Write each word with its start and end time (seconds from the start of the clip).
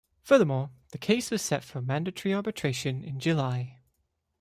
Furthermore, 0.23 0.71
the 0.93 0.97
case 0.97 1.29
was 1.29 1.43
set 1.43 1.63
for 1.63 1.79
mandatory 1.79 2.33
arbitration 2.33 3.03
in 3.03 3.19
July. 3.19 3.77